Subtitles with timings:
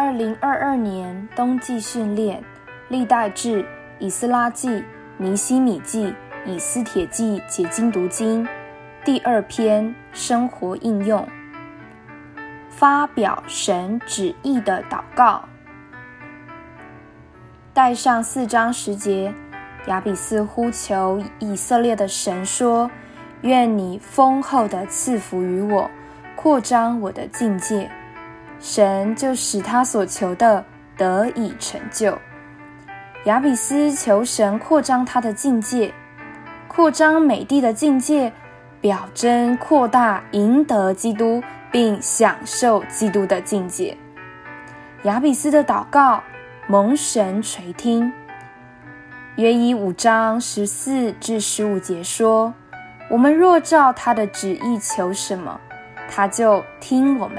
[0.00, 2.40] 二零二二年冬季训练，
[2.86, 3.66] 历代志、
[3.98, 4.84] 以斯拉记、
[5.16, 6.14] 尼希米记、
[6.46, 8.46] 以斯帖记解经读经
[9.04, 11.26] 第二篇生活应用，
[12.70, 15.42] 发表神旨意的祷告。
[17.74, 19.34] 带上四章十节，
[19.88, 22.88] 亚比斯呼求以色列的神说
[23.42, 25.90] ：“愿你丰厚的赐福于我，
[26.36, 27.90] 扩张我的境界。”
[28.60, 30.64] 神就使他所求的
[30.96, 32.16] 得以成就。
[33.24, 35.92] 亚比斯求神扩张他的境界，
[36.66, 38.32] 扩张美地的境界，
[38.80, 43.96] 表征扩大赢得基督并享受基督的境界。
[45.02, 46.22] 亚比斯的祷告
[46.66, 48.12] 蒙神垂听。
[49.36, 52.52] 约一五章十四至十五节说
[53.08, 55.60] ：“我们若照他的旨意求什么，
[56.08, 57.38] 他就听我们。”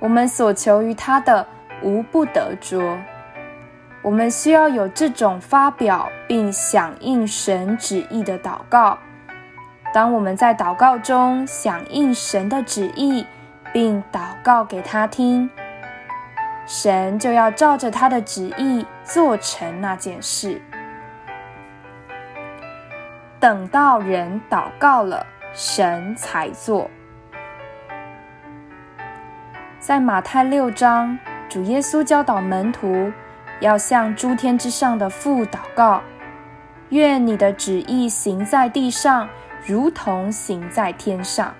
[0.00, 1.46] 我们所求于他的，
[1.82, 2.98] 无不得着。
[4.02, 8.96] 我们需要有这种发表并响应神旨意的祷告。
[9.92, 13.26] 当我们在祷告中响应神的旨意，
[13.72, 15.50] 并祷告给他听，
[16.66, 20.62] 神就要照着他的旨意做成那件事。
[23.40, 26.88] 等到人祷告了，神才做。
[29.88, 33.10] 在马太六章，主耶稣教导门徒
[33.60, 36.02] 要向诸天之上的父祷告
[36.92, 39.26] ：“愿你的旨意行在地上，
[39.64, 41.54] 如同行在天上。”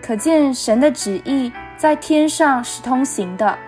[0.00, 3.58] 可见神的旨意在天上是通行的，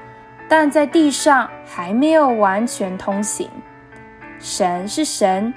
[0.49, 3.51] 但在地上还没有完全通行。
[4.39, 5.53] 神是神，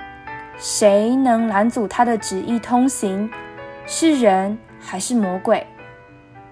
[0.57, 3.29] 谁能拦阻他的旨意通行？
[3.85, 5.63] 是人还是魔鬼？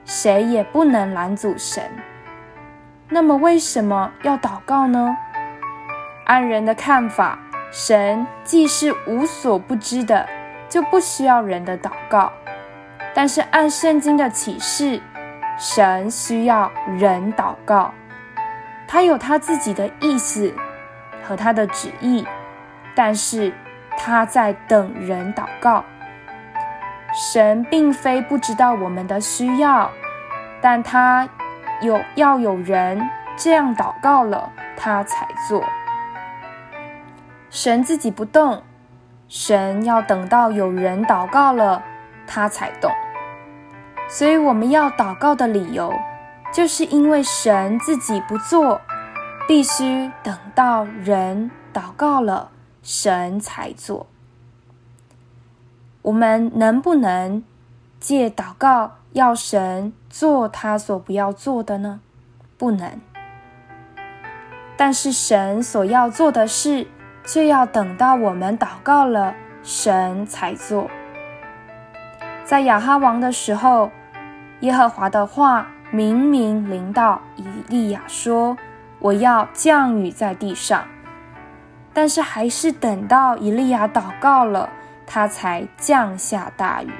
[0.09, 1.83] 谁也不能拦阻神。
[3.09, 5.15] 那么，为什么要祷告呢？
[6.25, 7.37] 按人的看法，
[7.71, 10.27] 神既是无所不知的，
[10.67, 12.31] 就不需要人的祷告。
[13.13, 14.99] 但是，按圣经的启示，
[15.59, 17.93] 神需要人祷告。
[18.87, 20.51] 他有他自己的意思
[21.23, 22.25] 和他的旨意，
[22.95, 23.53] 但是
[23.95, 25.85] 他在等人祷告。
[27.21, 29.91] 神并非不知道我们的需要，
[30.61, 31.27] 但他
[31.81, 35.61] 有要有人这样祷告了，他才做。
[37.49, 38.63] 神自己不动，
[39.27, 41.83] 神要等到有人祷告了，
[42.25, 42.89] 他才动。
[44.07, 45.93] 所以我们要祷告的理由，
[46.53, 48.79] 就是因为神自己不做，
[49.45, 52.49] 必须等到人祷告了，
[52.81, 54.07] 神才做。
[56.01, 57.43] 我们能不能
[57.99, 61.99] 借祷告要神做他所不要做的呢？
[62.57, 62.99] 不能。
[64.77, 66.87] 但是神所要做的事，
[67.25, 70.89] 却要等到我们祷告了，神才做。
[72.45, 73.91] 在亚哈王的时候，
[74.61, 78.57] 耶和华的话明明临到以利亚说
[78.99, 80.85] ：“我要降雨在地上。”
[81.93, 84.69] 但是还是等到以利亚祷告了。
[85.11, 86.93] 他才降下大雨，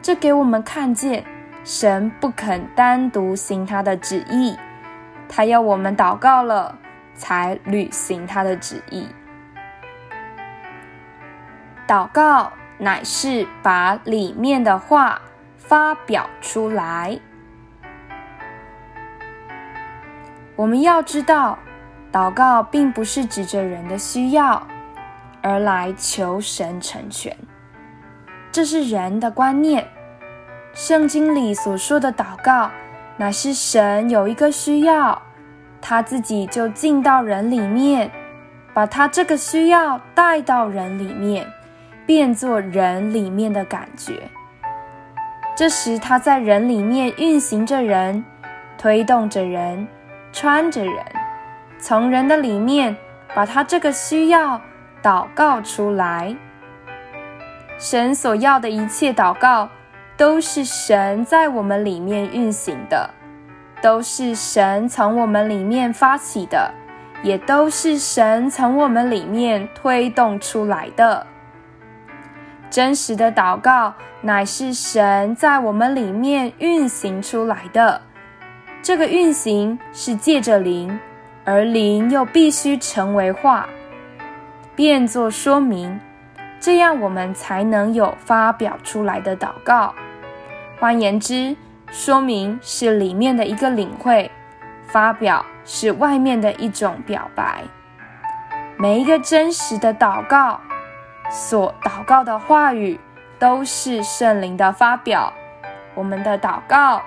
[0.00, 1.22] 这给我们看见
[1.62, 4.58] 神不肯单独行他的旨意，
[5.28, 6.78] 他要我们祷告了
[7.14, 9.06] 才履行他的旨意。
[11.86, 15.20] 祷告乃是把里面的话
[15.58, 17.20] 发表出来。
[20.56, 21.58] 我们要知道，
[22.10, 24.66] 祷告并不是指着人的需要。
[25.42, 27.36] 而来求神成全，
[28.52, 29.86] 这是人的观念。
[30.72, 32.70] 圣经里所说的祷告，
[33.16, 35.20] 乃是神有一个需要，
[35.80, 38.10] 他自己就进到人里面，
[38.72, 41.46] 把他这个需要带到人里面，
[42.06, 44.22] 变作人里面的感觉。
[45.56, 48.24] 这时他在人里面运行着人，
[48.78, 49.88] 推动着人，
[50.32, 50.94] 穿着人，
[51.78, 52.96] 从人的里面
[53.34, 54.60] 把他这个需要。
[55.02, 56.36] 祷告出来，
[57.78, 59.68] 神所要的一切祷告，
[60.16, 63.08] 都是神在我们里面运行的，
[63.80, 66.70] 都是神从我们里面发起的，
[67.22, 71.26] 也都是神从我们里面推动出来的。
[72.68, 78.02] 真实的祷告，乃是神在我们里面运行出来的。
[78.82, 81.00] 这个运行是借着灵，
[81.44, 83.66] 而灵又必须成为化。
[84.80, 86.00] 变作说明，
[86.58, 89.94] 这样我们才能有发表出来的祷告。
[90.78, 91.54] 换言之，
[91.90, 94.30] 说明是里面的一个领会，
[94.86, 97.62] 发表是外面的一种表白。
[98.78, 100.58] 每一个真实的祷告，
[101.30, 102.98] 所祷告的话语，
[103.38, 105.30] 都是圣灵的发表。
[105.94, 107.02] 我们的祷告，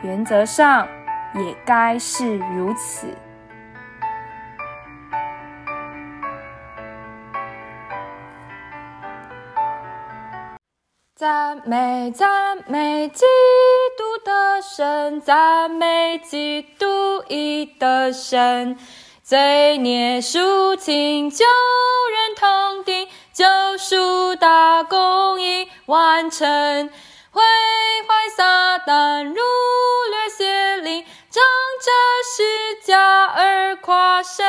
[0.00, 0.88] 原则上
[1.34, 3.06] 也该是如此。
[11.18, 13.24] 赞美赞美基
[13.96, 18.78] 督的神，赞美基督义的神。
[19.24, 23.44] 罪孽赎清，救人同定，救
[23.76, 26.88] 赎大功已完成。
[27.32, 27.42] 毁
[28.06, 31.42] 坏撒旦，掳掠邪灵，仗
[31.82, 31.90] 着
[32.36, 34.46] 十架而夸胜。